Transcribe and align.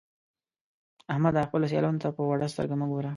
احمده! 1.13 1.41
خپلو 1.49 1.65
سيالانو 1.71 2.01
ته 2.03 2.09
په 2.17 2.21
وړه 2.29 2.47
سترګه 2.53 2.75
مه 2.79 2.85
ګوه. 2.89 3.09